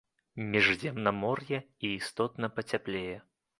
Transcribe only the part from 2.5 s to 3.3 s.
пацяплее.